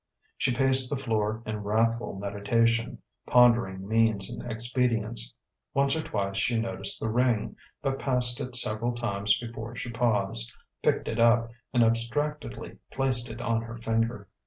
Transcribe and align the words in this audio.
She 0.35 0.51
paced 0.51 0.89
the 0.89 0.95
floor 0.97 1.43
in 1.45 1.61
wrathful 1.61 2.15
meditation, 2.15 3.03
pondering 3.27 3.87
means 3.87 4.31
and 4.31 4.41
expedients. 4.51 5.35
Once 5.75 5.95
or 5.95 6.01
twice 6.01 6.37
she 6.37 6.57
noticed 6.59 6.99
the 6.99 7.07
ring, 7.11 7.55
but 7.83 7.99
passed 7.99 8.41
it 8.41 8.55
several 8.55 8.93
times 8.95 9.37
before 9.37 9.75
she 9.75 9.91
paused, 9.91 10.51
picked 10.81 11.07
it 11.07 11.19
up, 11.19 11.51
and 11.71 11.83
abstractedly 11.83 12.79
placed 12.91 13.29
it 13.29 13.41
on 13.41 13.61
her 13.61 13.77
finger. 13.77 14.27